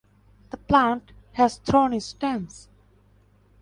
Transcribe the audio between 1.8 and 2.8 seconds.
stems.